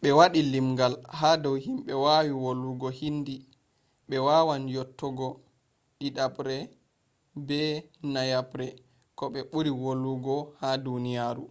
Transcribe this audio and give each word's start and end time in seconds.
ɓe 0.00 0.08
waɗi 0.18 0.40
limgal 0.52 0.94
ha 1.18 1.28
dou 1.42 1.56
himbe 1.64 1.92
wawi 2.04 2.30
volwugo 2.42 2.88
hindi. 3.00 3.34
ɓe 4.08 4.16
wawan 4.26 4.62
yottogo 4.76 5.28
ɗiɗaɓre 5.98 6.56
be 7.46 7.58
nayaɓre 8.12 8.66
ko 9.18 9.24
ɓe 9.32 9.40
ɓuri 9.50 9.70
wolwogo 9.82 10.34
ha 10.60 10.68
duniyaru 10.84 11.44